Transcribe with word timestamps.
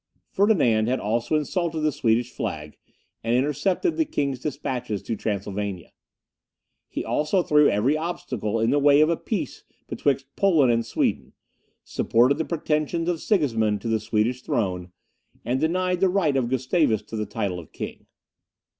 Ferdinand 0.31 0.87
had 0.87 0.99
also 0.99 1.35
insulted 1.35 1.81
the 1.81 1.91
Swedish 1.91 2.31
flag, 2.31 2.75
and 3.23 3.35
intercepted 3.35 3.97
the 3.97 4.03
king's 4.03 4.39
despatches 4.39 5.03
to 5.03 5.15
Transylvania. 5.15 5.91
He 6.89 7.05
also 7.05 7.43
threw 7.43 7.69
every 7.69 7.95
obstacle 7.95 8.59
in 8.59 8.71
the 8.71 8.79
way 8.79 9.01
of 9.01 9.09
a 9.09 9.15
peace 9.15 9.63
betwixt 9.87 10.35
Poland 10.35 10.71
and 10.73 10.83
Sweden, 10.83 11.33
supported 11.83 12.39
the 12.39 12.45
pretensions 12.45 13.07
of 13.09 13.21
Sigismund 13.21 13.79
to 13.81 13.87
the 13.89 13.99
Swedish 13.99 14.41
throne, 14.41 14.91
and 15.45 15.59
denied 15.61 15.99
the 15.99 16.09
right 16.09 16.35
of 16.35 16.49
Gustavus 16.49 17.03
to 17.03 17.15
the 17.15 17.27
title 17.27 17.59
of 17.59 17.71
king. 17.71 18.07